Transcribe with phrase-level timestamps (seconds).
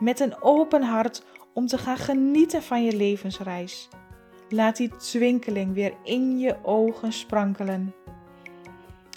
[0.00, 3.88] met een open hart om te gaan genieten van je levensreis.
[4.48, 7.94] Laat die twinkeling weer in je ogen sprankelen.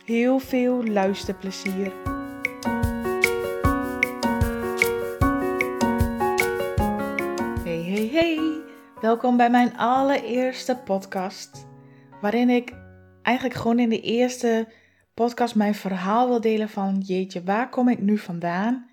[0.06, 1.94] Heel veel luisterplezier.
[7.64, 8.62] Hey, hey, hey.
[9.02, 11.68] Welkom bij mijn allereerste podcast.
[12.22, 12.74] Waarin ik
[13.22, 14.68] eigenlijk gewoon in de eerste
[15.14, 18.90] podcast mijn verhaal wil delen van jeetje, waar kom ik nu vandaan?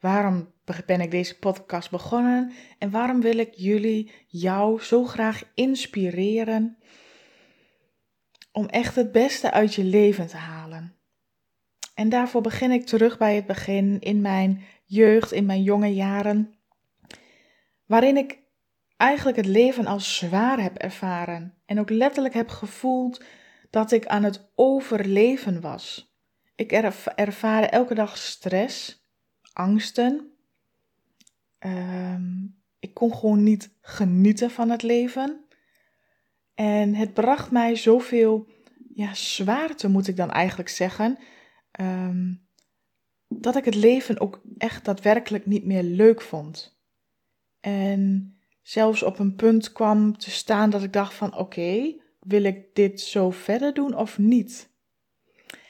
[0.00, 0.53] Waarom
[0.86, 2.52] ben ik deze podcast begonnen?
[2.78, 6.78] En waarom wil ik jullie, jou, zo graag inspireren
[8.52, 10.94] om echt het beste uit je leven te halen?
[11.94, 16.54] En daarvoor begin ik terug bij het begin in mijn jeugd, in mijn jonge jaren,
[17.86, 18.38] waarin ik
[18.96, 23.24] eigenlijk het leven als zwaar heb ervaren en ook letterlijk heb gevoeld
[23.70, 26.14] dat ik aan het overleven was.
[26.54, 29.04] Ik erv ervaarde elke dag stress,
[29.52, 30.33] angsten.
[31.64, 32.46] Ehm,
[32.78, 35.44] ik kon gewoon niet genieten van het leven.
[36.54, 38.48] En het bracht mij zoveel
[38.94, 41.18] ja, zwaarte, moet ik dan eigenlijk zeggen.
[41.80, 42.48] Um,
[43.28, 46.78] dat ik het leven ook echt daadwerkelijk niet meer leuk vond.
[47.60, 52.74] En zelfs op een punt kwam te staan dat ik dacht van oké, wil ik
[52.74, 54.72] dit zo verder doen of niet?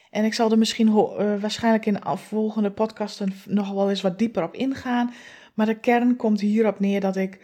[0.09, 4.19] En ik zal er misschien uh, waarschijnlijk in de volgende podcasten nog wel eens wat
[4.19, 5.13] dieper op ingaan.
[5.55, 7.39] Maar de kern komt hierop neer dat ik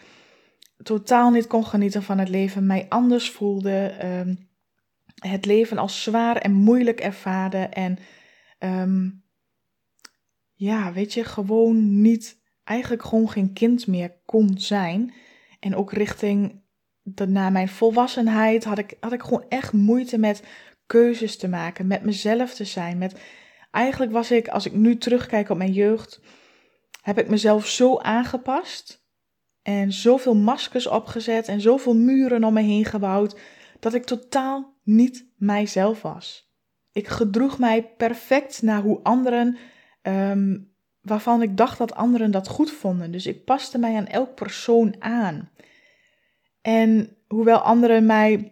[0.83, 4.49] totaal niet kon genieten van het leven, mij anders voelde, um,
[5.15, 7.97] het leven als zwaar en moeilijk ervaarde en
[8.59, 9.23] um,
[10.53, 15.13] ja, weet je, gewoon niet, eigenlijk gewoon geen kind meer kon zijn.
[15.59, 16.61] En ook richting
[17.01, 20.43] de, na mijn volwassenheid had ik, had ik gewoon echt moeite met
[20.85, 22.97] keuzes te maken, met mezelf te zijn.
[22.97, 23.19] Met,
[23.71, 26.21] eigenlijk was ik, als ik nu terugkijk op mijn jeugd,
[27.01, 29.05] heb ik mezelf zo aangepast
[29.61, 33.39] en zoveel maskers opgezet en zoveel muren om me heen gebouwd,
[33.79, 36.49] dat ik totaal niet mijzelf was.
[36.91, 39.57] Ik gedroeg mij perfect naar hoe anderen,
[40.01, 43.11] um, waarvan ik dacht dat anderen dat goed vonden.
[43.11, 45.49] Dus ik paste mij aan elk persoon aan.
[46.61, 48.51] En hoewel anderen mij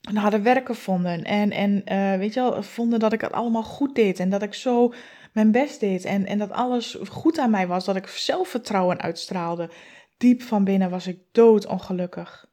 [0.00, 3.62] een harde werken vonden en, en uh, weet je wel, vonden dat ik het allemaal
[3.62, 4.92] goed deed en dat ik zo
[5.38, 9.70] mijn best deed en, en dat alles goed aan mij was, dat ik zelfvertrouwen uitstraalde.
[10.16, 12.50] Diep van binnen was ik doodongelukkig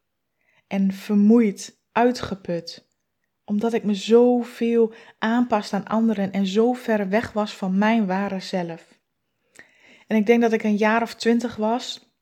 [0.67, 2.87] en vermoeid, uitgeput,
[3.45, 8.39] omdat ik me zoveel aanpaste aan anderen en zo ver weg was van mijn ware
[8.39, 8.99] zelf.
[10.07, 12.13] En ik denk dat ik een jaar of twintig was,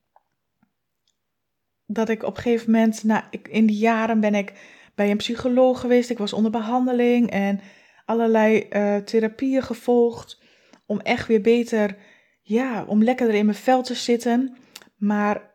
[1.86, 4.52] dat ik op een gegeven moment, nou, in die jaren ben ik
[4.94, 7.60] bij een psycholoog geweest, ik was onder behandeling en
[8.04, 10.42] allerlei uh, therapieën gevolgd
[10.86, 11.96] om echt weer beter,
[12.42, 14.56] ja, om lekkerder in mijn vel te zitten.
[14.96, 15.54] Maar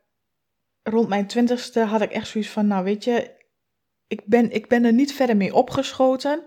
[0.83, 3.37] rond mijn twintigste had ik echt zoiets van, nou weet je,
[4.07, 6.45] ik ben, ik ben er niet verder mee opgeschoten.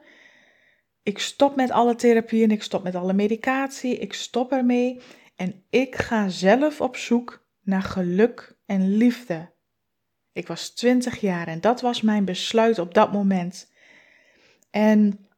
[1.02, 5.00] Ik stop met alle therapieën, ik stop met alle medicatie, ik stop ermee.
[5.36, 9.50] En ik ga zelf op zoek naar geluk en liefde.
[10.32, 13.72] Ik was 20 jaar en dat was mijn besluit op dat moment.
[14.70, 15.28] En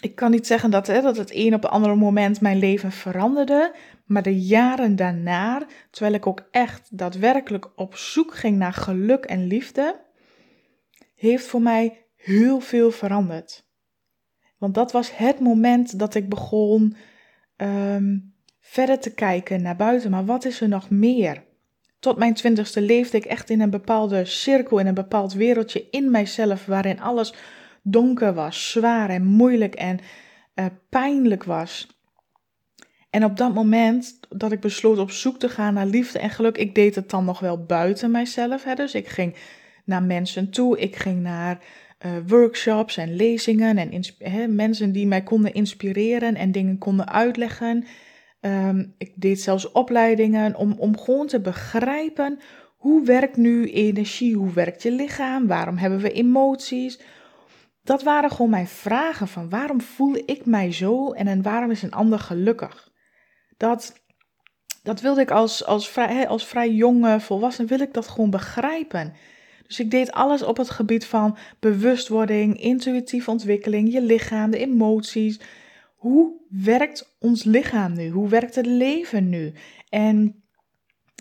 [0.00, 2.92] ik kan niet zeggen dat, hè, dat het een op het andere moment mijn leven
[2.92, 9.24] veranderde, maar de jaren daarna, terwijl ik ook echt daadwerkelijk op zoek ging naar geluk
[9.24, 10.00] en liefde,
[11.14, 13.66] heeft voor mij heel veel veranderd.
[14.58, 16.96] Want dat was het moment dat ik begon
[17.56, 20.10] um, verder te kijken naar buiten.
[20.10, 21.44] Maar wat is er nog meer?
[21.98, 26.10] Tot mijn twintigste leefde ik echt in een bepaalde cirkel, in een bepaald wereldje in
[26.10, 27.34] mijzelf, waarin alles
[27.82, 29.98] donker was, zwaar en moeilijk en
[30.54, 31.98] uh, pijnlijk was.
[33.10, 36.58] En op dat moment dat ik besloot op zoek te gaan naar liefde en geluk,
[36.58, 38.64] ik deed het dan nog wel buiten mijzelf.
[38.64, 38.74] Hè?
[38.74, 39.36] Dus ik ging
[39.84, 41.58] naar mensen toe, ik ging naar
[42.06, 47.84] uh, workshops en lezingen en hè, mensen die mij konden inspireren en dingen konden uitleggen.
[48.40, 52.38] Um, ik deed zelfs opleidingen om, om gewoon te begrijpen
[52.76, 57.00] hoe werkt nu energie, hoe werkt je lichaam, waarom hebben we emoties.
[57.88, 61.82] Dat waren gewoon mijn vragen van waarom voel ik mij zo en, en waarom is
[61.82, 62.92] een ander gelukkig.
[63.56, 63.92] Dat
[64.82, 69.12] dat wilde ik als, als, vrij, als vrij jonge volwassen, wil ik dat gewoon begrijpen.
[69.66, 75.40] Dus ik deed alles op het gebied van bewustwording, intuïtieve ontwikkeling, je lichaam, de emoties.
[75.96, 78.08] Hoe werkt ons lichaam nu?
[78.08, 79.52] Hoe werkt het leven nu?
[79.88, 80.42] En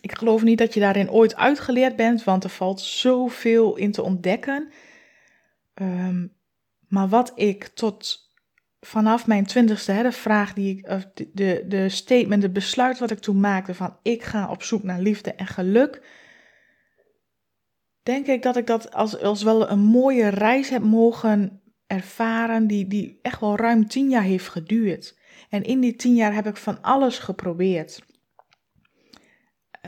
[0.02, 4.02] ik geloof niet dat je daarin ooit uitgeleerd bent, want er valt zoveel in te
[4.02, 4.70] ontdekken.
[5.74, 6.26] Ehm,
[6.88, 8.32] maar wat ik tot
[8.80, 13.12] vanaf mijn twintigste, hè, de vraag die ik, de, de, de statement, het besluit wat
[13.12, 16.02] ik toen maakte van ik ga op zoek naar liefde en geluk,
[18.04, 22.88] denk ik dat ik dat als, als wel een mooie reis heb mogen ervaren, die,
[22.88, 25.18] die echt wel ruim tien jaar heeft geduurd.
[25.50, 28.06] En in die tien jaar heb ik van alles geprobeerd.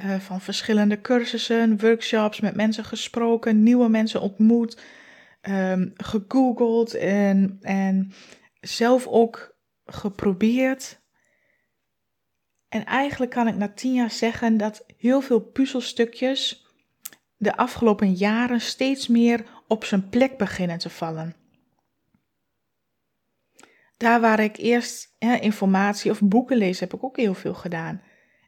[0.05, 4.81] Uh, van verschillende cursussen, workshops, met mensen gesproken, nieuwe mensen ontmoet,
[5.49, 8.11] um, gegoogeld en, en
[8.59, 11.01] zelf ook geprobeerd.
[12.69, 16.67] En eigenlijk kan ik na tien jaar zeggen dat heel veel puzzelstukjes
[17.37, 21.35] de afgelopen jaren steeds meer op zijn plek beginnen te vallen.
[23.97, 28.01] Daar waar ik eerst informatie of boeken lees, heb ik ook heel veel gedaan.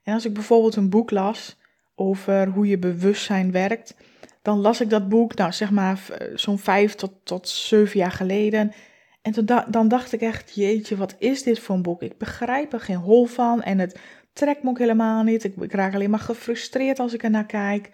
[0.04, 1.58] En als ik bijvoorbeeld een boek las
[1.96, 3.96] over hoe je bewustzijn werkt,
[4.42, 8.12] dan las ik dat boek, nou zeg maar eh, zo'n vijf tot, tot zeven jaar
[8.12, 8.74] geleden.
[9.22, 12.02] En toen dan dacht ik echt, jeetje, wat is dit voor een boek?
[12.02, 14.00] Ik begrijp er geen hol van en het
[14.34, 15.44] trekt me ook helemaal niet.
[15.44, 17.90] Ik, ik raak alleen maar gefrustreerd als ik er naar kijk.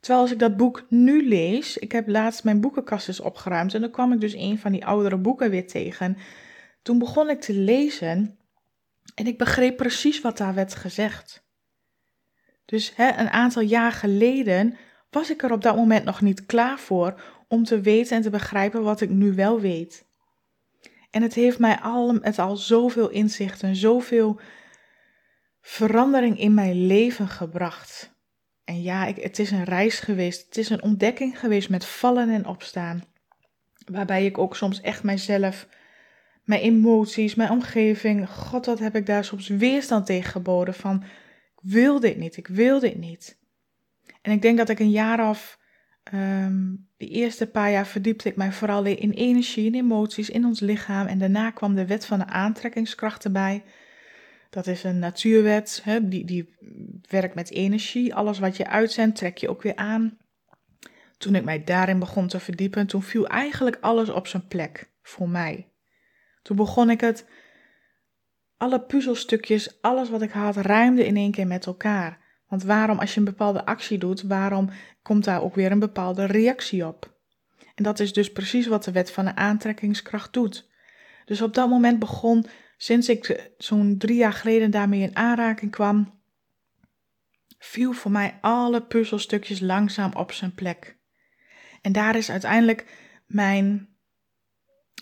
[0.00, 3.80] Terwijl als ik dat boek nu lees, ik heb laatst mijn boekenkast eens opgeruimd en
[3.80, 6.16] dan kwam ik dus een van die oudere boeken weer tegen.
[6.82, 8.38] Toen begon ik te lezen
[9.14, 11.46] en ik begreep precies wat daar werd gezegd.
[12.64, 14.76] Dus hè, een aantal jaar geleden
[15.10, 18.30] was ik er op dat moment nog niet klaar voor om te weten en te
[18.30, 20.06] begrijpen wat ik nu wel weet.
[21.10, 24.40] En het heeft mij al, het al zoveel inzicht en zoveel
[25.60, 28.16] verandering in mijn leven gebracht.
[28.64, 30.46] En ja, ik, het is een reis geweest.
[30.46, 33.04] Het is een ontdekking geweest met vallen en opstaan.
[33.86, 35.68] Waarbij ik ook soms echt mijzelf,
[36.44, 41.02] mijn emoties, mijn omgeving, god wat heb ik daar soms weerstand tegen geboden van
[41.56, 43.37] ik wil dit niet, ik wil dit niet.
[44.22, 45.58] En ik denk dat ik een jaar of,
[46.14, 50.60] um, de eerste paar jaar verdiepte ik mij vooral in energie en emoties in ons
[50.60, 51.06] lichaam.
[51.06, 53.64] En daarna kwam de wet van de aantrekkingskracht erbij.
[54.50, 56.56] Dat is een natuurwet, hè, die, die
[57.08, 58.14] werkt met energie.
[58.14, 60.18] Alles wat je uitzendt, trek je ook weer aan.
[61.18, 65.28] Toen ik mij daarin begon te verdiepen, toen viel eigenlijk alles op zijn plek voor
[65.28, 65.68] mij.
[66.42, 67.26] Toen begon ik het,
[68.56, 72.27] alle puzzelstukjes, alles wat ik had, ruimde in één keer met elkaar.
[72.48, 74.70] Want waarom, als je een bepaalde actie doet, waarom
[75.02, 77.16] komt daar ook weer een bepaalde reactie op?
[77.74, 80.68] En dat is dus precies wat de wet van de aantrekkingskracht doet.
[81.24, 82.46] Dus op dat moment begon
[82.76, 86.20] sinds ik zo'n drie jaar geleden daarmee in aanraking kwam,
[87.58, 90.98] viel voor mij alle puzzelstukjes langzaam op zijn plek.
[91.82, 92.86] En daar is uiteindelijk
[93.26, 93.88] mijn,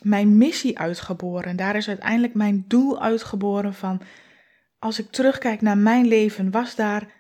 [0.03, 1.57] mijn missie uitgeboren.
[1.57, 4.01] Daar is uiteindelijk mijn doel uitgeboren van,
[4.79, 7.15] als ik terugkijk naar mijn leven, was daar,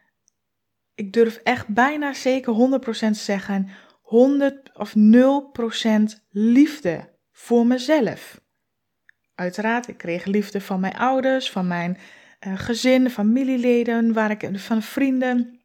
[0.96, 3.68] ik durf echt bijna zeker 100% zeggen,
[4.02, 8.40] 100 of 0% liefde voor mezelf.
[9.34, 11.98] Uiteraard, ik kreeg liefde van mijn ouders, van mijn
[12.46, 15.60] uh, gezin, familieleden, waar ik, van vrienden.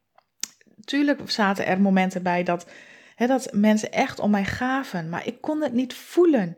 [0.85, 2.69] Tuurlijk zaten er momenten bij dat,
[3.15, 6.57] hè, dat mensen echt om mij gaven, maar ik kon het niet voelen.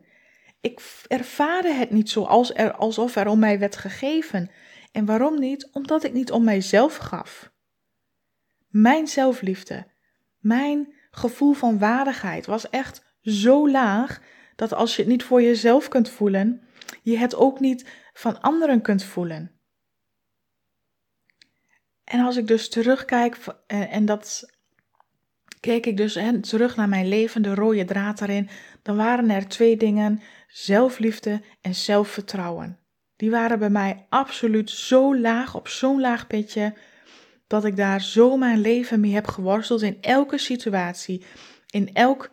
[0.60, 4.50] Ik ervaarde het niet zo als er, alsof er om mij werd gegeven.
[4.92, 5.68] En waarom niet?
[5.72, 7.52] Omdat ik niet om mijzelf gaf.
[8.74, 9.86] Mijn zelfliefde,
[10.38, 14.20] mijn gevoel van waardigheid was echt zo laag
[14.56, 16.62] dat als je het niet voor jezelf kunt voelen,
[17.02, 19.50] je het ook niet van anderen kunt voelen.
[22.04, 24.50] En als ik dus terugkijk, eh, en dat
[25.60, 28.48] keek ik dus terug naar mijn leven, de rode draad daarin,
[28.82, 32.78] dan waren er twee dingen: zelfliefde en zelfvertrouwen.
[33.16, 36.74] Die waren bij mij absoluut zo laag, op zo'n laag pitje,
[37.46, 41.24] dat ik daar zo mijn leven mee heb geworsteld in elke situatie,
[41.70, 42.30] in elk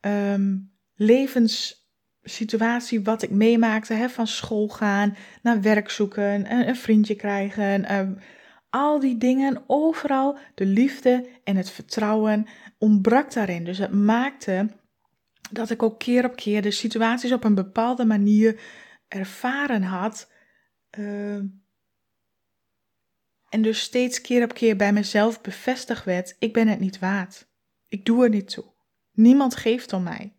[0.00, 1.78] um, levens
[2.22, 7.84] situatie wat ik meemaakte, hè, van school gaan, naar werk zoeken, een, een vriendje krijgen,
[7.84, 8.12] ehm,
[8.70, 12.46] al die dingen, overal de liefde en het vertrouwen
[12.78, 13.64] ontbrak daarin.
[13.64, 14.68] Dus het maakte
[15.50, 18.60] dat ik ook keer op keer de situaties op een bepaalde manier
[19.08, 20.32] ervaren had.
[20.90, 21.46] Ehm,
[23.50, 27.48] en dus steeds keer op keer bij mezelf bevestigd werd: ik ben het niet waard.
[27.88, 28.64] Ik doe er niet toe.
[29.12, 30.34] Niemand geeft om mij.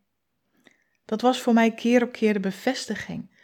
[1.05, 3.35] Dat was voor mij keer op keer de bevestiging.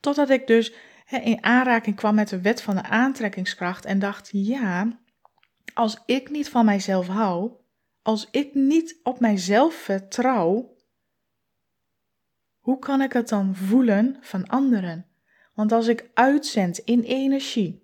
[0.00, 0.72] Totdat ik dus
[1.08, 4.98] in aanraking kwam met de wet van de aantrekkingskracht en dacht: ja,
[5.74, 7.52] als ik niet van mijzelf hou,
[8.02, 10.76] als ik niet op mijzelf vertrouw,
[12.58, 15.06] hoe kan ik het dan voelen van anderen?
[15.54, 17.83] Want als ik uitzend in energie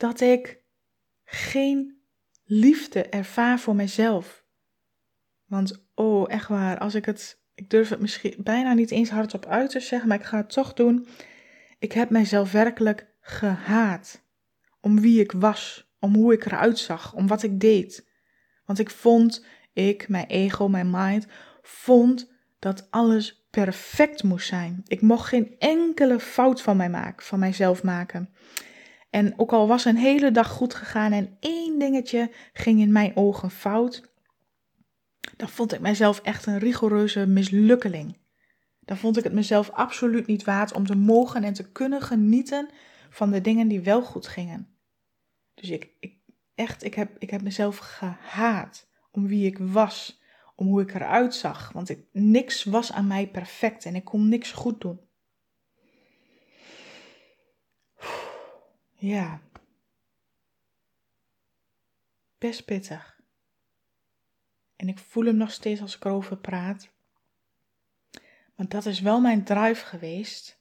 [0.00, 0.62] dat ik
[1.24, 2.00] geen
[2.44, 4.44] liefde ervaar voor mezelf.
[5.46, 9.46] Want oh, echt waar, als ik het, ik durf het misschien bijna niet eens hardop
[9.46, 11.06] uit te zeggen, maar ik ga het toch doen.
[11.78, 14.22] Ik heb mijzelf werkelijk gehaat.
[14.80, 18.08] Om wie ik was, om hoe ik eruit zag, om wat ik deed.
[18.64, 21.26] Want ik vond, ik, mijn ego, mijn mind,
[21.62, 24.82] vond dat alles perfect moest zijn.
[24.86, 28.34] Ik mocht geen enkele fout van mij maken, van mijzelf maken.
[29.10, 33.16] En ook al was een hele dag goed gegaan en één dingetje ging in mijn
[33.16, 34.12] ogen fout,
[35.36, 38.18] dan vond ik mijzelf echt een rigoureuze mislukkeling.
[38.80, 42.68] Dan vond ik het mezelf absoluut niet waard om te mogen en te kunnen genieten
[43.10, 44.68] van de dingen die wel goed gingen.
[45.54, 46.18] Dus ik, ik
[46.54, 50.20] echt, ik heb, ik heb mezelf gehaat om wie ik was,
[50.56, 54.28] om hoe ik eruit zag, want ik, niks was aan mij perfect en ik kon
[54.28, 55.00] niks goed doen.
[59.00, 59.40] Ja.
[62.38, 63.20] Best pittig.
[64.76, 66.88] En ik voel hem nog steeds als ik erover praat.
[68.54, 70.58] Maar dat is wel mijn drive geweest.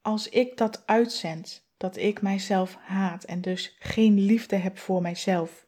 [0.00, 5.66] Als ik dat uitzend, dat ik mijzelf haat en dus geen liefde heb voor mijzelf.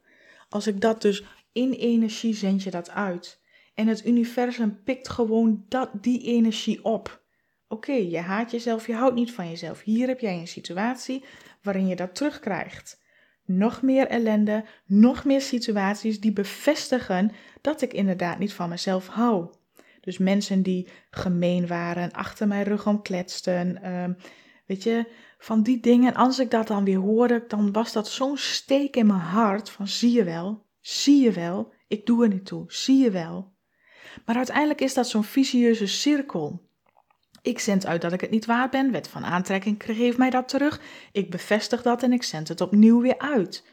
[0.49, 3.40] Als ik dat dus in energie zend je dat uit.
[3.75, 7.20] En het universum pikt gewoon dat, die energie op.
[7.73, 9.83] Oké, je haat jezelf, je houdt niet van jezelf.
[9.83, 11.25] Hier heb jij een situatie
[11.62, 13.03] waarin je dat terugkrijgt.
[13.45, 19.50] Nog meer ellende, nog meer situaties die bevestigen dat ik inderdaad niet van mezelf hou.
[20.00, 24.12] Dus mensen die gemeen waren, achter mijn rug om kletsten, ehm,
[24.67, 26.09] weet je, van die dingen.
[26.15, 29.71] En als ik dat dan weer hoorde, dan was dat zo'n steek in mijn hart
[29.71, 33.53] van zie je wel, zie je wel, ik doe er niet toe, zie je wel.
[34.25, 36.69] Maar uiteindelijk is dat zo'n vicieuze cirkel.
[37.42, 38.92] Ik zend uit dat ik het niet waard ben.
[38.92, 40.80] Wet van aantrekking geeft mij dat terug.
[41.12, 43.64] Ik bevestig dat en ik zend het opnieuw weer uit.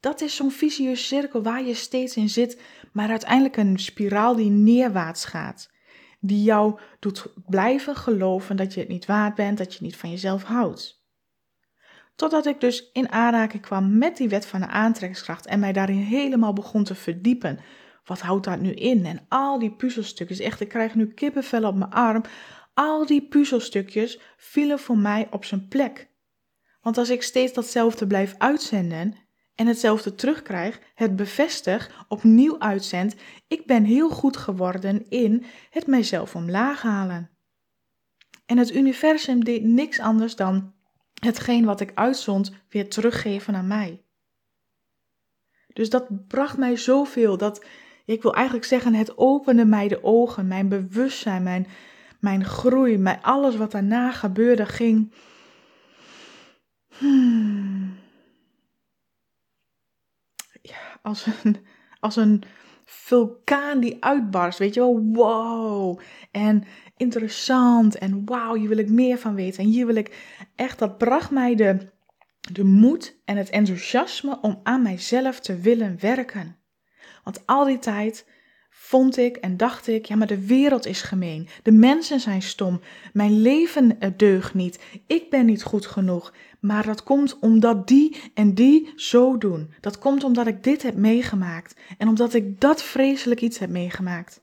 [0.00, 2.60] Dat is zo'n vicieuze cirkel waar je steeds in zit,
[2.92, 5.70] maar uiteindelijk een spiraal die neerwaarts gaat.
[6.20, 10.10] Die jou doet blijven geloven dat je het niet waard bent, dat je niet van
[10.10, 11.02] jezelf houdt.
[12.16, 15.98] Totdat ik dus in aanraking kwam met die wet van de aantrekkingskracht en mij daarin
[15.98, 17.58] helemaal begon te verdiepen.
[18.04, 19.06] Wat houdt dat nu in?
[19.06, 22.22] En al die puzzelstukjes, echt, ik krijg nu kippenvel op mijn arm
[22.74, 26.10] al die puzzelstukjes vielen voor mij op zijn plek.
[26.80, 29.14] Want als ik steeds datzelfde blijf uitzenden
[29.54, 33.14] en hetzelfde terugkrijg, het bevestig, opnieuw uitzend,
[33.48, 37.30] ik ben heel goed geworden in het mijzelf omlaag halen.
[38.46, 40.72] En het universum deed niks anders dan
[41.14, 44.02] hetgeen wat ik uitzond weer teruggeven aan mij.
[45.72, 47.64] Dus dat bracht mij zoveel dat
[48.04, 51.66] ik wil eigenlijk zeggen, het opende mij de ogen, mijn bewustzijn, mijn,
[52.22, 55.12] mijn groei, mijn alles wat daarna gebeurde, ging.
[56.98, 57.94] Hmm,
[60.62, 61.56] ja, als een,
[62.00, 62.42] als een
[62.84, 64.58] vulkaan die uitbarst.
[64.58, 66.00] Weet je wel, wow.
[66.30, 66.64] En
[66.96, 67.98] interessant.
[67.98, 69.62] En wauw, hier wil ik meer van weten.
[69.64, 71.88] En hier wil ik echt, dat bracht mij de,
[72.52, 76.56] de moed en het enthousiasme om aan mijzelf te willen werken.
[77.24, 78.26] Want al die tijd
[78.74, 81.48] vond ik en dacht ik, ja, maar de wereld is gemeen.
[81.62, 82.80] De mensen zijn stom.
[83.12, 84.80] Mijn leven deugt niet.
[85.06, 86.34] Ik ben niet goed genoeg.
[86.60, 89.74] Maar dat komt omdat die en die zo doen.
[89.80, 94.42] Dat komt omdat ik dit heb meegemaakt en omdat ik dat vreselijk iets heb meegemaakt.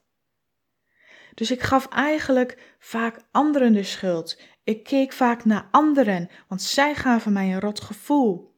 [1.34, 4.42] Dus ik gaf eigenlijk vaak anderen de schuld.
[4.64, 8.56] Ik keek vaak naar anderen, want zij gaven mij een rot gevoel.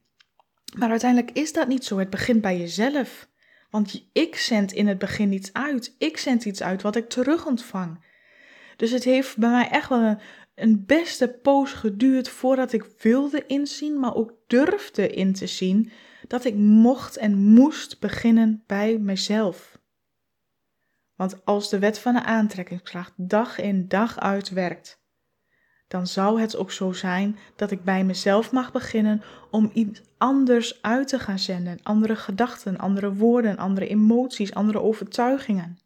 [0.77, 1.97] Maar uiteindelijk is dat niet zo.
[1.97, 3.29] Het begint bij jezelf.
[3.71, 5.95] Want ik zend in het begin iets uit.
[5.97, 8.05] Ik zend iets uit wat ik terug ontvang.
[8.75, 10.19] Dus het heeft bij mij echt wel een,
[10.55, 15.91] een beste poos geduurd voordat ik wilde inzien, maar ook durfde in te zien
[16.27, 19.79] dat ik mocht en moest beginnen bij mezelf.
[21.15, 25.00] Want als de wet van de aantrekkingskracht dag in dag uit werkt,
[25.91, 30.81] dan zou het ook zo zijn dat ik bij mezelf mag beginnen om iets anders
[30.81, 31.79] uit te gaan zenden.
[31.83, 35.79] Andere gedachten, andere woorden, andere emoties, andere overtuigingen.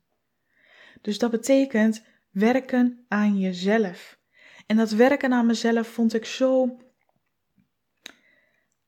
[1.02, 4.18] Dus dat betekent werken aan jezelf.
[4.66, 6.78] En dat werken aan mezelf vond ik zo.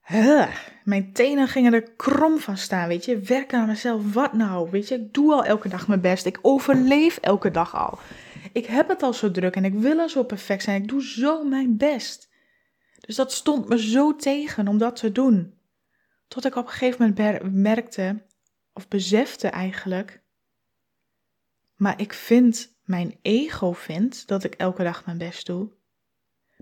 [0.02, 0.48] Huh,
[0.84, 3.20] mijn tenen gingen er krom van staan, weet je.
[3.20, 4.70] Werken aan mezelf, wat nou?
[4.70, 6.26] Weet je, ik doe al elke dag mijn best.
[6.26, 8.00] Ik overleef elke dag al.
[8.58, 10.82] Ik heb het al zo druk en ik wil er zo perfect zijn.
[10.82, 12.30] Ik doe zo mijn best.
[13.00, 15.54] Dus dat stond me zo tegen om dat te doen.
[16.28, 18.26] Tot ik op een gegeven moment merkte,
[18.74, 20.22] of besefte eigenlijk,
[21.76, 25.70] maar ik vind, mijn ego vindt dat ik elke dag mijn best doe.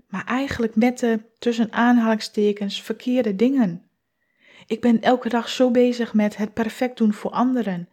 [0.08, 3.90] Maar eigenlijk met de tussen aanhalingstekens verkeerde dingen.
[4.66, 7.88] Ik ben elke dag zo bezig met het perfect doen voor anderen.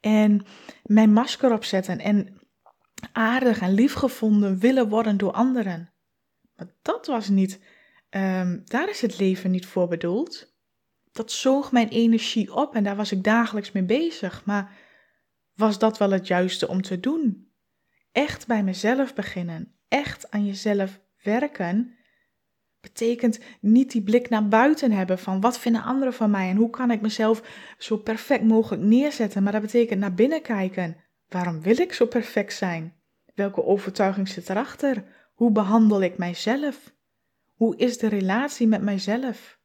[0.00, 0.46] En
[0.82, 2.40] mijn masker opzetten en
[3.12, 5.92] aardig en liefgevonden willen worden door anderen.
[6.56, 7.60] Maar dat was niet,
[8.10, 10.54] um, daar is het leven niet voor bedoeld.
[11.12, 14.44] Dat zoog mijn energie op en daar was ik dagelijks mee bezig.
[14.44, 14.72] Maar
[15.54, 17.52] was dat wel het juiste om te doen?
[18.12, 21.96] Echt bij mezelf beginnen, echt aan jezelf werken,
[22.82, 26.70] betekent niet die blik naar buiten hebben van wat vinden anderen van mij en hoe
[26.70, 27.42] kan ik mezelf
[27.78, 29.42] zo perfect mogelijk neerzetten.
[29.42, 30.96] Maar dat betekent naar binnen kijken.
[31.32, 32.94] Waarom wil ik zo perfect zijn?
[33.34, 35.04] Welke overtuiging zit erachter?
[35.34, 36.92] Hoe behandel ik mijzelf?
[37.54, 39.58] Hoe is de relatie met mijzelf?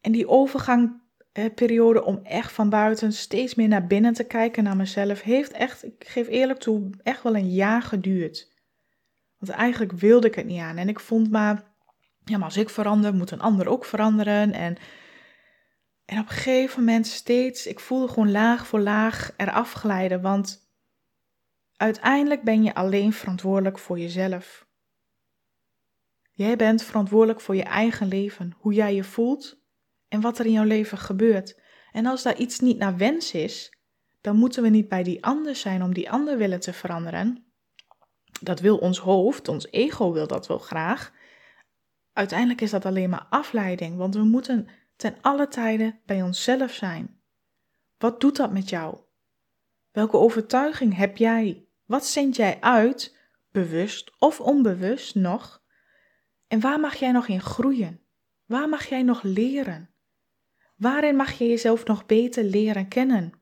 [0.00, 5.22] En die overgangperiode om echt van buiten steeds meer naar binnen te kijken naar mezelf,
[5.22, 8.52] heeft echt, ik geef eerlijk toe, echt wel een jaar geduurd.
[9.38, 10.76] Want eigenlijk wilde ik het niet aan.
[10.76, 11.62] En ik vond maar,
[12.24, 14.52] ja, maar als ik verander, moet een ander ook veranderen.
[14.52, 14.76] En,
[16.04, 20.20] en op een gegeven moment steeds, ik voelde gewoon laag voor laag eraf glijden.
[20.20, 20.64] Want
[21.76, 24.66] Uiteindelijk ben je alleen verantwoordelijk voor jezelf.
[26.32, 29.58] Jij bent verantwoordelijk voor je eigen leven, hoe jij je voelt
[30.08, 31.60] en wat er in jouw leven gebeurt.
[31.92, 33.76] En als daar iets niet naar wens is,
[34.20, 37.44] dan moeten we niet bij die ander zijn om die ander willen te veranderen.
[38.40, 41.12] Dat wil ons hoofd, ons ego wil dat wel graag.
[42.12, 47.20] Uiteindelijk is dat alleen maar afleiding, want we moeten ten alle tijden bij onszelf zijn.
[47.98, 48.98] Wat doet dat met jou?
[49.92, 51.64] Welke overtuiging heb jij?
[51.84, 53.16] Wat zend jij uit,
[53.50, 55.62] bewust of onbewust nog?
[56.48, 58.00] En waar mag jij nog in groeien?
[58.44, 59.90] Waar mag jij nog leren?
[60.76, 63.32] Waarin mag je jezelf nog beter leren kennen?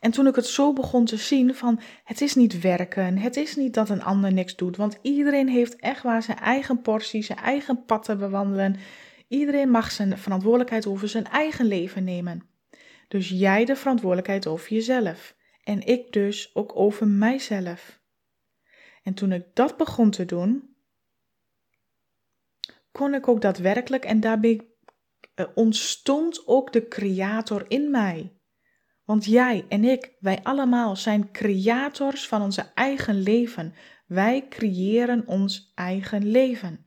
[0.00, 3.56] En toen ik het zo begon te zien van het is niet werken, het is
[3.56, 7.38] niet dat een ander niks doet, want iedereen heeft echt waar zijn eigen portie, zijn
[7.38, 8.76] eigen pad te bewandelen.
[9.32, 12.42] Iedereen mag zijn verantwoordelijkheid over zijn eigen leven nemen.
[13.08, 15.36] Dus jij de verantwoordelijkheid over jezelf.
[15.64, 18.00] En ik dus ook over mijzelf.
[19.02, 20.76] En toen ik dat begon te doen,
[22.92, 24.60] kon ik ook daadwerkelijk, en daarbij
[25.34, 28.36] uh, ontstond ook de creator in mij.
[29.04, 33.74] Want jij en ik, wij allemaal zijn creators van onze eigen leven.
[34.06, 36.86] Wij creëren ons eigen leven.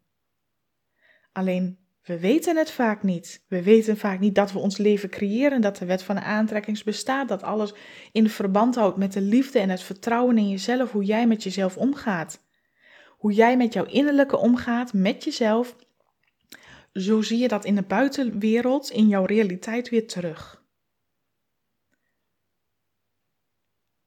[1.32, 3.44] Alleen we weten het vaak niet.
[3.48, 6.22] We weten vaak niet dat we ons leven creëren, dat de wet van de
[6.84, 7.74] bestaat, dat alles
[8.12, 11.78] in verband houdt met de liefde en het vertrouwen in jezelf, hoe jij met jezelf
[11.78, 12.44] omgaat.
[13.08, 15.76] Hoe jij met jouw innerlijke omgaat, met jezelf,
[16.94, 20.64] zo zie je dat in de buitenwereld, in jouw realiteit weer terug.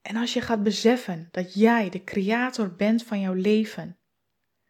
[0.02, 3.98] En als je gaat beseffen dat jij de creator bent van jouw leven,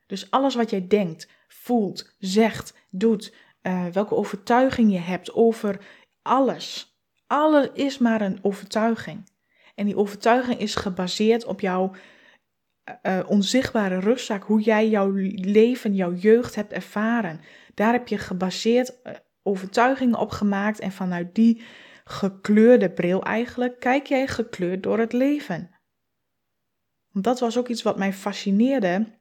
[0.08, 5.86] dus alles wat jij denkt, voelt, zegt, doet, uh, welke overtuiging je hebt over
[6.22, 6.96] alles.
[7.26, 9.30] Alles is maar een overtuiging.
[9.74, 11.94] En die overtuiging is gebaseerd op jouw
[13.02, 17.40] uh, onzichtbare rugzak, hoe jij jouw leven, jouw jeugd hebt ervaren.
[17.74, 18.98] Daar heb je gebaseerd
[19.42, 21.62] overtuigingen op gemaakt en vanuit die
[22.04, 25.70] gekleurde bril eigenlijk kijk jij gekleurd door het leven.
[27.12, 29.17] Dat was ook iets wat mij fascineerde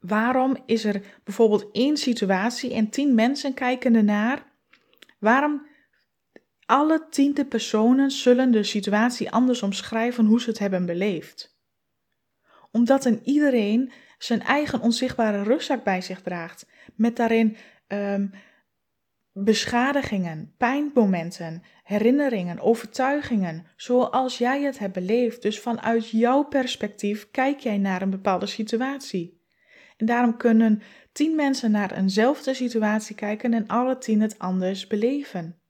[0.00, 4.52] Waarom is er bijvoorbeeld één situatie en tien mensen kijken ernaar?
[5.18, 5.66] Waarom
[6.66, 11.56] alle tiende personen zullen de situatie anders omschrijven hoe ze het hebben beleefd?
[12.70, 17.56] Omdat een iedereen zijn eigen onzichtbare rugzak bij zich draagt, met daarin
[17.88, 18.30] um,
[19.32, 25.42] beschadigingen, pijnmomenten, herinneringen, overtuigingen, zoals jij het hebt beleefd.
[25.42, 29.40] Dus vanuit jouw perspectief kijk jij naar een bepaalde situatie.
[29.96, 30.82] En daarom kunnen
[31.12, 35.60] tien mensen naar eenzelfde situatie kijken en alle tien het anders beleven.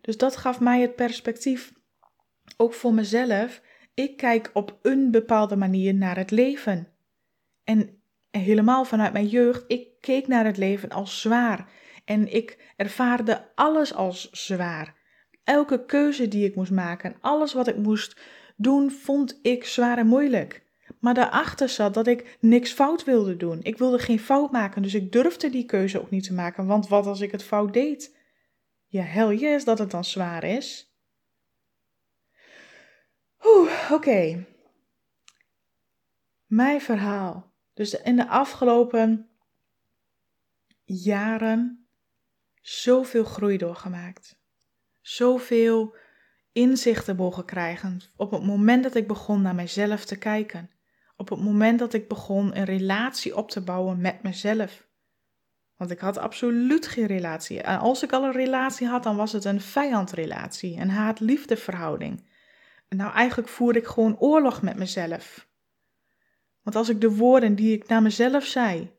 [0.00, 1.72] Dus dat gaf mij het perspectief,
[2.56, 3.62] ook voor mezelf.
[3.94, 6.88] Ik kijk op een bepaalde manier naar het leven.
[7.64, 11.70] En helemaal vanuit mijn jeugd, ik keek naar het leven als zwaar.
[12.04, 15.00] En ik ervaarde alles als zwaar.
[15.44, 18.20] Elke keuze die ik moest maken, alles wat ik moest
[18.56, 20.61] doen, vond ik zwaar en moeilijk.
[21.02, 23.62] Maar daarachter zat dat ik niks fout wilde doen.
[23.62, 26.66] Ik wilde geen fout maken, dus ik durfde die keuze ook niet te maken.
[26.66, 28.16] Want wat als ik het fout deed?
[28.86, 30.94] Ja, hel yes dat het dan zwaar is.
[33.90, 34.46] Oké.
[36.46, 37.52] Mijn verhaal.
[37.74, 39.28] Dus in de afgelopen
[40.84, 41.86] jaren
[42.60, 44.38] zoveel groei doorgemaakt.
[45.00, 45.96] Zoveel
[46.52, 48.00] inzichten mogen krijgen.
[48.16, 50.70] Op het moment dat ik begon naar mezelf te kijken.
[51.16, 54.86] Op het moment dat ik begon een relatie op te bouwen met mezelf.
[55.76, 57.60] Want ik had absoluut geen relatie.
[57.60, 62.30] En als ik al een relatie had, dan was het een vijandrelatie, een haat-liefde verhouding.
[62.88, 65.48] Nou, eigenlijk voerde ik gewoon oorlog met mezelf.
[66.62, 68.92] Want als ik de woorden die ik naar mezelf zei,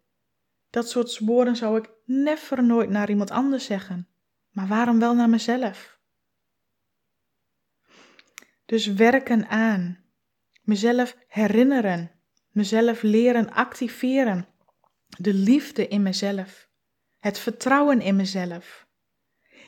[0.70, 4.08] dat soort woorden zou ik never nooit naar iemand anders zeggen.
[4.52, 6.00] Maar waarom wel naar mezelf?
[8.66, 10.03] Dus werken aan,
[10.64, 12.12] mezelf herinneren,
[12.52, 14.48] mezelf leren activeren,
[15.18, 16.70] de liefde in mezelf,
[17.20, 18.88] het vertrouwen in mezelf,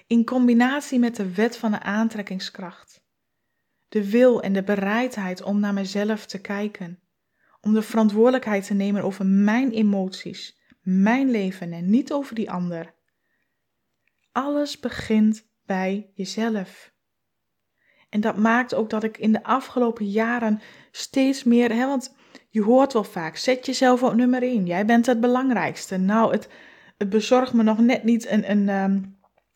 [0.08, 3.04] in combinatie met de wet van de aantrekkingskracht,
[3.88, 7.00] de wil en de bereidheid om naar mezelf te kijken,
[7.62, 12.94] om de verantwoordelijkheid te nemen over mijn emoties, mijn leven en niet over die ander.
[14.32, 16.95] Alles begint bij jezelf.
[18.15, 22.15] En dat maakt ook dat ik in de afgelopen jaren steeds meer, hè, want
[22.49, 24.65] je hoort wel vaak, zet jezelf op nummer 1.
[24.65, 25.97] Jij bent het belangrijkste.
[25.97, 26.49] Nou, het,
[27.10, 29.01] bezorgt me nog net niet een, een, ehm,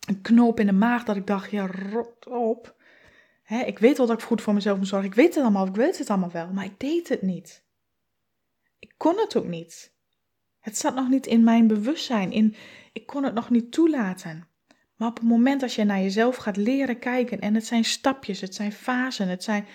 [0.08, 2.74] een knoop in de maag dat ik dacht, ja, rot op.
[3.42, 5.08] Hè, ik weet wel dat ik goed voor mezelf moet zorgen.
[5.08, 7.64] Ik weet het allemaal, ik weet het allemaal wel, maar ik deed het niet.
[8.78, 9.92] Ik kon het ook niet.
[10.58, 12.32] Het zat nog niet in mijn bewustzijn.
[12.32, 12.54] In,
[12.92, 14.49] ik kon het nog niet toelaten.
[15.00, 18.40] Maar op het moment dat je naar jezelf gaat leren kijken, en het zijn stapjes,
[18.40, 19.66] het zijn fasen, het zijn,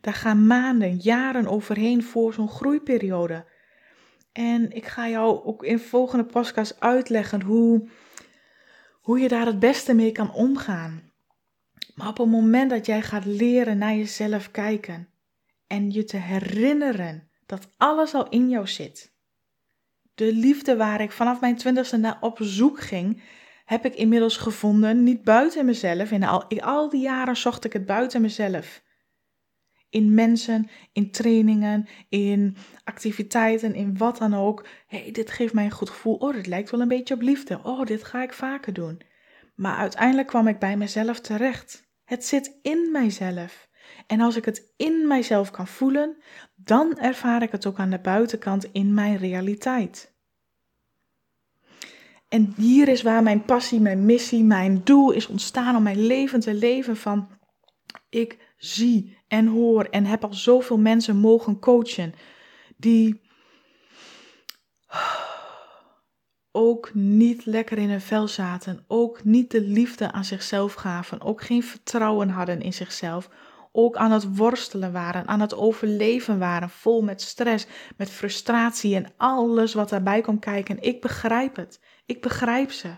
[0.00, 3.44] daar gaan maanden, jaren overheen voor zo'n groeiperiode.
[4.32, 7.88] En ik ga jou ook in volgende podcast uitleggen hoe,
[9.00, 11.12] hoe je daar het beste mee kan omgaan.
[11.94, 15.08] Maar op het moment dat jij gaat leren naar jezelf kijken
[15.66, 19.12] en je te herinneren dat alles al in jou zit.
[20.14, 23.22] De liefde waar ik vanaf mijn twintigste naar op zoek ging,
[23.64, 26.10] heb ik inmiddels gevonden, niet buiten mezelf.
[26.10, 28.82] In al, al die jaren zocht ik het buiten mezelf.
[29.90, 34.66] In mensen, in trainingen, in activiteiten, in wat dan ook.
[34.86, 36.14] hey, dit geeft mij een goed gevoel.
[36.14, 37.60] Oh, dit lijkt wel een beetje op liefde.
[37.62, 39.00] Oh, dit ga ik vaker doen.
[39.54, 41.88] Maar uiteindelijk kwam ik bij mezelf terecht.
[42.04, 43.68] Het zit in mijzelf.
[44.06, 46.16] En als ik het in mijzelf kan voelen,
[46.54, 50.13] dan ervaar ik het ook aan de buitenkant in mijn realiteit.
[52.34, 56.40] En hier is waar mijn passie, mijn missie, mijn doel is ontstaan om mijn leven
[56.40, 57.28] te leven van
[58.08, 62.14] ik zie en hoor en heb al zoveel mensen mogen coachen
[62.76, 63.20] die
[66.52, 71.42] ook niet lekker in hun vel zaten, ook niet de liefde aan zichzelf gaven, ook
[71.42, 73.28] geen vertrouwen hadden in zichzelf,
[73.72, 77.66] ook aan het worstelen waren, aan het overleven waren, vol met stress,
[77.96, 80.82] met frustratie en alles wat daarbij komt kijken.
[80.82, 81.80] Ik begrijp het.
[82.06, 82.96] Ik begrijp ze.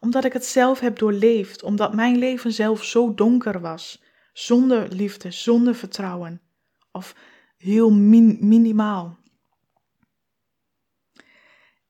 [0.00, 5.30] Omdat ik het zelf heb doorleefd, omdat mijn leven zelf zo donker was, zonder liefde,
[5.30, 6.40] zonder vertrouwen,
[6.92, 7.14] of
[7.56, 9.18] heel minimaal.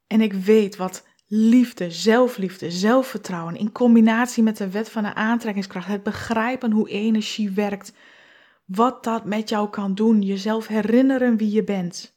[0.07, 5.87] En ik weet wat liefde, zelfliefde, zelfvertrouwen in combinatie met de wet van de aantrekkingskracht,
[5.87, 7.93] het begrijpen hoe energie werkt,
[8.65, 12.16] wat dat met jou kan doen, jezelf herinneren wie je bent.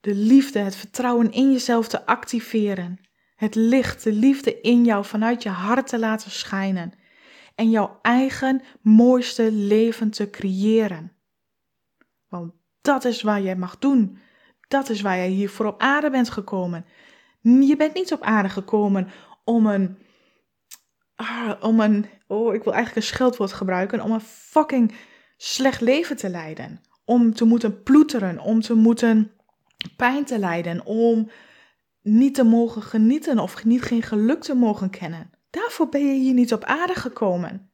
[0.00, 3.00] De liefde, het vertrouwen in jezelf te activeren,
[3.36, 6.92] het licht, de liefde in jou vanuit je hart te laten schijnen
[7.54, 11.12] en jouw eigen mooiste leven te creëren.
[12.28, 14.18] Want dat is waar jij mag doen.
[14.68, 16.84] Dat is waar jij hier voor op aarde bent gekomen.
[17.42, 19.08] Je bent niet op aarde gekomen
[19.44, 19.98] om een.
[21.14, 22.06] Ah, om een.
[22.26, 24.00] Oh, ik wil eigenlijk een scheldwoord gebruiken.
[24.00, 24.94] Om een fucking
[25.36, 26.80] slecht leven te leiden.
[27.04, 28.38] Om te moeten ploeteren.
[28.38, 29.32] Om te moeten
[29.96, 30.86] pijn te lijden.
[30.86, 31.30] Om
[32.02, 35.30] niet te mogen genieten of niet geen geluk te mogen kennen.
[35.50, 37.72] Daarvoor ben je hier niet op aarde gekomen.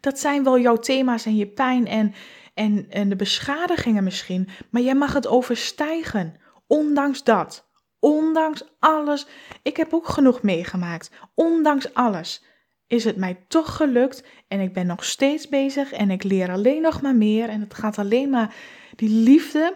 [0.00, 2.14] Dat zijn wel jouw thema's en je pijn en,
[2.54, 6.34] en, en de beschadigingen misschien, maar jij mag het overstijgen.
[6.66, 7.70] Ondanks dat.
[7.98, 9.26] Ondanks alles,
[9.62, 11.10] ik heb ook genoeg meegemaakt.
[11.34, 12.44] Ondanks alles
[12.86, 16.82] is het mij toch gelukt en ik ben nog steeds bezig en ik leer alleen
[16.82, 18.54] nog maar meer en het gaat alleen maar
[18.96, 19.74] die liefde.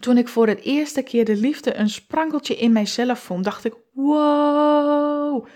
[0.00, 3.74] Toen ik voor het eerste keer de liefde een sprankeltje in mijzelf vond, dacht ik:
[3.92, 5.46] wow,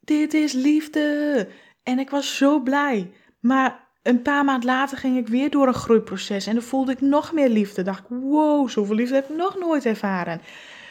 [0.00, 1.48] dit is liefde.
[1.82, 3.12] En ik was zo blij.
[3.40, 7.00] Maar een paar maanden later ging ik weer door een groeiproces en dan voelde ik
[7.00, 7.82] nog meer liefde.
[7.82, 10.40] Dacht ik: wow, zoveel liefde heb ik nog nooit ervaren.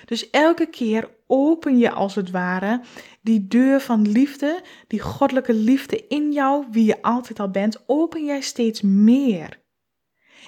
[0.05, 2.81] Dus elke keer open je als het ware
[3.21, 8.25] die deur van liefde, die goddelijke liefde in jou, wie je altijd al bent, open
[8.25, 9.63] jij steeds meer.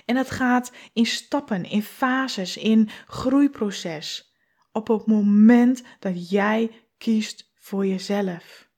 [0.08, 4.34] En dat gaat in stappen, in fases, in groeiproces.
[4.72, 8.70] Op het moment dat jij kiest voor jezelf.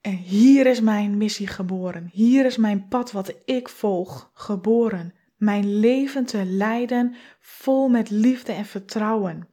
[0.00, 2.08] En hier is mijn missie geboren.
[2.12, 5.14] Hier is mijn pad wat ik volg geboren.
[5.36, 9.48] Mijn leven te leiden vol met liefde en vertrouwen.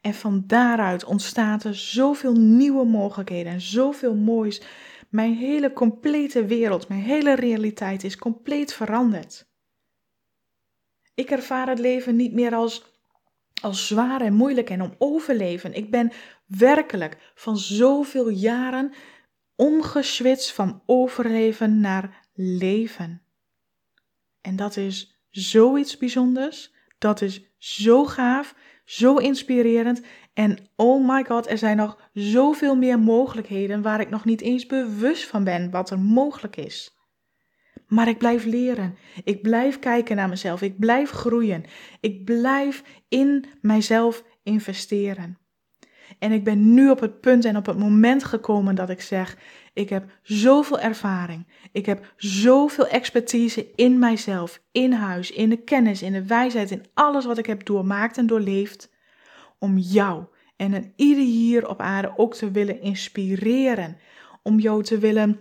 [0.00, 4.62] En van daaruit ontstaat er zoveel nieuwe mogelijkheden en zoveel moois.
[5.12, 9.46] Mijn hele complete wereld, mijn hele realiteit is compleet veranderd.
[11.14, 12.84] Ik ervaar het leven niet meer als,
[13.62, 15.74] als zwaar en moeilijk en om overleven.
[15.74, 16.12] Ik ben
[16.46, 18.92] werkelijk van zoveel jaren
[19.56, 23.22] omgeswitst van overleven naar leven.
[24.40, 26.72] En dat is zoiets bijzonders.
[26.98, 30.02] Dat is zo gaaf, zo inspirerend.
[30.34, 34.66] En oh my god, er zijn nog zoveel meer mogelijkheden waar ik nog niet eens
[34.66, 36.96] bewust van ben wat er mogelijk is.
[37.86, 38.96] Maar ik blijf leren.
[39.24, 40.62] Ik blijf kijken naar mezelf.
[40.62, 41.64] Ik blijf groeien.
[42.00, 45.41] Ik blijf in mijzelf investeren.
[46.22, 49.36] En ik ben nu op het punt en op het moment gekomen dat ik zeg:
[49.72, 51.46] ik heb zoveel ervaring.
[51.72, 56.84] Ik heb zoveel expertise in mijzelf, in huis, in de kennis, in de wijsheid, in
[56.94, 58.92] alles wat ik heb doormaakt en doorleefd.
[59.58, 60.24] Om jou
[60.56, 63.96] en een ieder hier op aarde ook te willen inspireren.
[64.42, 65.40] Om jou te willen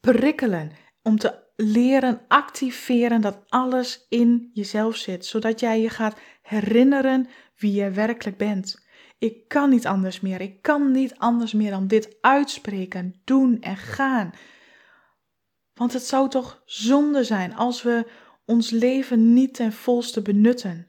[0.00, 0.70] prikkelen.
[1.02, 5.26] Om te leren activeren dat alles in jezelf zit.
[5.26, 8.86] Zodat jij je gaat herinneren wie je werkelijk bent.
[9.18, 10.40] Ik kan niet anders meer.
[10.40, 14.32] Ik kan niet anders meer dan dit uitspreken, doen en gaan.
[15.74, 18.10] Want het zou toch zonde zijn als we
[18.44, 20.86] ons leven niet ten volste benutten.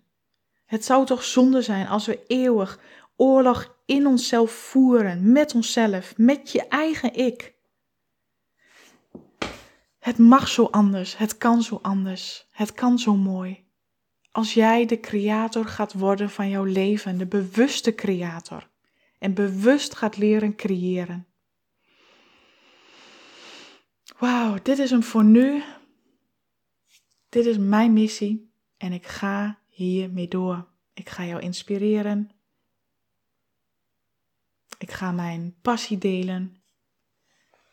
[0.66, 2.80] Het zou toch zonde zijn als we eeuwig
[3.16, 7.54] oorlog in onszelf voeren, met onszelf, met je eigen ik.
[10.00, 13.69] Het mag zo anders, het kan zo anders, het kan zo mooi.
[14.32, 18.70] Als jij de creator gaat worden van jouw leven, de bewuste creator,
[19.20, 21.28] en bewust gaat leren creëren.
[24.18, 25.64] Wauw, dit is hem voor nu.
[27.30, 30.68] Dit is mijn missie en ik ga hiermee door.
[30.94, 32.30] Ik ga jou inspireren.
[34.78, 36.62] Ik ga mijn passie delen.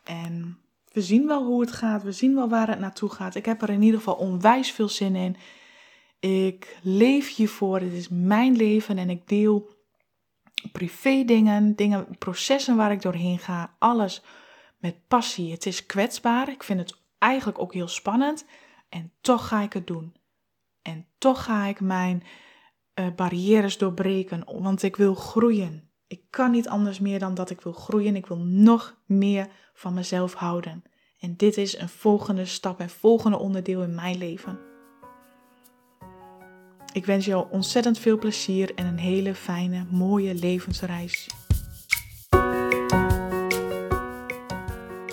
[0.05, 0.59] En
[0.93, 2.03] we zien wel hoe het gaat.
[2.03, 3.35] We zien wel waar het naartoe gaat.
[3.35, 5.37] Ik heb er in ieder geval onwijs veel zin in.
[6.19, 7.81] Ik leef hiervoor.
[7.81, 9.75] Het is mijn leven en ik deel
[10.73, 13.75] privé dingen, dingen, processen waar ik doorheen ga.
[13.79, 14.23] Alles
[14.79, 15.53] met passie.
[15.53, 16.49] Het is kwetsbaar.
[16.49, 18.45] Ik vind het eigenlijk ook heel spannend.
[18.89, 20.15] En toch ga ik het doen.
[20.83, 22.23] En toch ga ik mijn
[22.95, 25.91] uh, barrières doorbreken, want ik wil groeien.
[26.07, 28.17] Ik kan niet anders meer dan dat ik wil groeien.
[28.17, 30.83] Ik wil nog meer van mezelf houden.
[31.21, 34.76] En dit is een volgende stap en volgende onderdeel in mijn leven.
[36.97, 41.29] Ik wens jou ontzettend veel plezier en een hele fijne, mooie levensreis.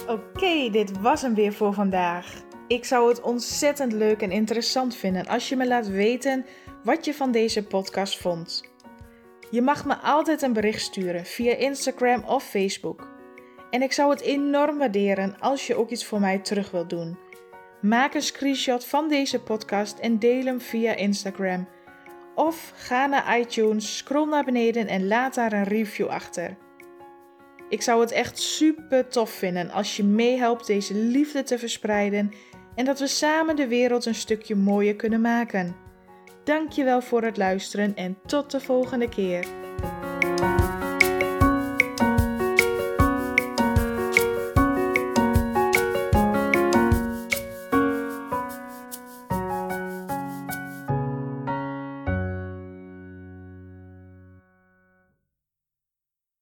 [0.08, 2.42] Oké, dit was hem weer voor vandaag.
[2.68, 6.46] Ik zou het ontzettend leuk en interessant vinden als je me laat weten
[6.84, 8.64] wat je van deze podcast vond.
[9.52, 13.08] Je mag me altijd een bericht sturen via Instagram of Facebook.
[13.70, 17.18] En ik zou het enorm waarderen als je ook iets voor mij terug wilt doen.
[17.82, 21.68] Maak een screenshot van deze podcast en deel hem via Instagram.
[22.36, 26.58] Of ga naar iTunes, scroll naar beneden en laat daar een review achter.
[27.70, 32.32] Ik zou het echt super tof vinden als je meehelpt deze liefde te verspreiden
[32.76, 35.76] en dat we samen de wereld een stukje mooier kunnen maken.
[36.44, 39.46] Dankjewel voor het luisteren en tot de volgende keer.